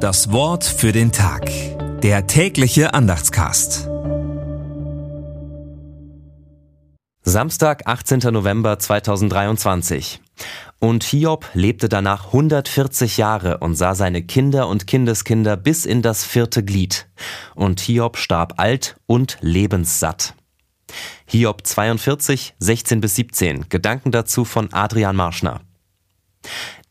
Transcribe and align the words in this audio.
Das 0.00 0.32
Wort 0.32 0.64
für 0.64 0.92
den 0.92 1.12
Tag. 1.12 1.50
Der 2.00 2.26
tägliche 2.26 2.94
Andachtscast. 2.94 3.86
Samstag, 7.20 7.82
18. 7.84 8.20
November 8.32 8.78
2023. 8.78 10.22
Und 10.78 11.04
Hiob 11.04 11.50
lebte 11.52 11.90
danach 11.90 12.28
140 12.28 13.18
Jahre 13.18 13.58
und 13.58 13.74
sah 13.74 13.94
seine 13.94 14.22
Kinder 14.22 14.68
und 14.68 14.86
Kindeskinder 14.86 15.58
bis 15.58 15.84
in 15.84 16.00
das 16.00 16.24
vierte 16.24 16.64
Glied. 16.64 17.06
Und 17.54 17.80
Hiob 17.80 18.16
starb 18.16 18.54
alt 18.56 18.96
und 19.06 19.36
lebenssatt. 19.42 20.32
Hiob 21.26 21.66
42, 21.66 22.54
16 22.58 23.02
bis 23.02 23.16
17. 23.16 23.68
Gedanken 23.68 24.12
dazu 24.12 24.46
von 24.46 24.72
Adrian 24.72 25.14
Marschner. 25.14 25.60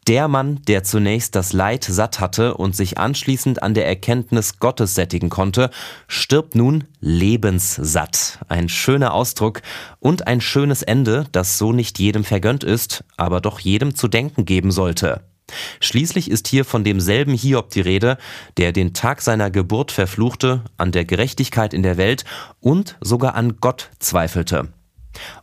Der 0.10 0.28
Mann, 0.28 0.60
der 0.68 0.84
zunächst 0.84 1.36
das 1.36 1.54
Leid 1.54 1.84
satt 1.84 2.20
hatte 2.20 2.55
und 2.55 2.76
sich 2.76 2.98
anschließend 2.98 3.62
an 3.62 3.76
der 3.76 3.86
Erkenntnis 3.86 4.58
Gottes 4.58 4.95
sättigen 4.95 5.30
konnte, 5.30 5.70
stirbt 6.08 6.55
nun 6.55 6.86
lebenssatt. 7.00 8.40
Ein 8.48 8.70
schöner 8.70 9.14
Ausdruck 9.14 9.62
und 10.00 10.26
ein 10.26 10.41
schönes 10.41 10.81
Ende, 10.81 11.27
das 11.31 11.59
so 11.59 11.73
nicht 11.73 12.00
jedem 12.00 12.23
vergönnt 12.23 12.64
ist, 12.64 13.03
aber 13.17 13.40
doch 13.40 13.59
jedem 13.59 13.94
zu 13.94 14.08
denken 14.08 14.45
geben 14.45 14.72
sollte. 14.72 15.22
Schließlich 15.80 16.31
ist 16.31 16.48
hier 16.48 16.66
von 16.66 16.84
demselben 16.84 17.36
Hiob 17.36 17.70
die 17.70 17.81
Rede, 17.81 18.17
der 18.58 18.72
den 18.72 18.95
Tag 18.95 19.22
seiner 19.22 19.52
Geburt 19.52 19.91
verfluchte, 19.91 20.64
an 20.78 20.91
der 20.91 21.05
Gerechtigkeit 21.05 21.72
in 21.72 21.84
der 21.84 21.98
Welt 21.98 22.26
und 22.59 22.98
sogar 23.00 23.36
an 23.36 23.58
Gott 23.62 23.91
zweifelte. 24.00 24.70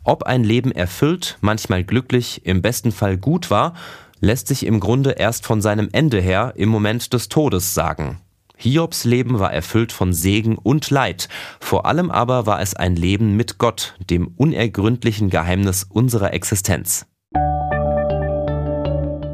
Ob 0.04 0.24
ein 0.24 0.44
Leben 0.44 0.72
erfüllt, 0.72 1.38
manchmal 1.40 1.84
glücklich, 1.84 2.44
im 2.44 2.62
besten 2.62 2.92
Fall 2.92 3.16
gut 3.16 3.50
war, 3.50 3.74
lässt 4.20 4.48
sich 4.48 4.66
im 4.66 4.80
Grunde 4.80 5.12
erst 5.12 5.46
von 5.46 5.60
seinem 5.60 5.88
Ende 5.92 6.20
her 6.20 6.54
im 6.56 6.68
Moment 6.68 7.12
des 7.12 7.28
Todes 7.28 7.74
sagen. 7.74 8.20
Hiobs 8.56 9.04
Leben 9.04 9.38
war 9.38 9.52
erfüllt 9.52 9.92
von 9.92 10.14
Segen 10.14 10.56
und 10.56 10.88
Leid, 10.90 11.28
vor 11.60 11.84
allem 11.84 12.10
aber 12.10 12.46
war 12.46 12.60
es 12.60 12.74
ein 12.74 12.96
Leben 12.96 13.36
mit 13.36 13.58
Gott, 13.58 13.94
dem 14.08 14.28
unergründlichen 14.36 15.28
Geheimnis 15.28 15.84
unserer 15.88 16.32
Existenz. 16.32 17.06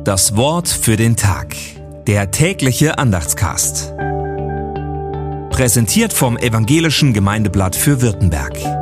Das 0.04 0.36
Wort 0.36 0.68
für 0.68 0.96
den 0.96 1.16
Tag. 1.16 1.54
Der 2.08 2.32
tägliche 2.32 2.98
Andachtscast. 2.98 3.94
Präsentiert 5.50 6.12
vom 6.12 6.36
Evangelischen 6.36 7.12
Gemeindeblatt 7.12 7.76
für 7.76 8.02
Württemberg. 8.02 8.81